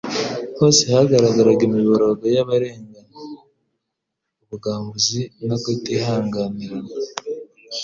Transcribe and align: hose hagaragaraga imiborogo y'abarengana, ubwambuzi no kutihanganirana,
hose 0.57 0.81
hagaragaraga 0.93 1.61
imiborogo 1.69 2.23
y'abarengana, 2.35 3.17
ubwambuzi 4.45 5.21
no 5.47 5.57
kutihanganirana, 5.63 6.93